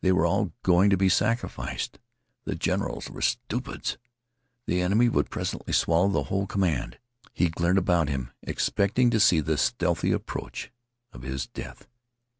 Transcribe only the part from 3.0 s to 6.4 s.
were stupids. The enemy would presently swallow the